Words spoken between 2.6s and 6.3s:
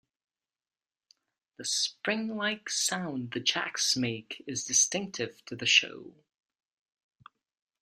sound the jacks make is distinctive to the show.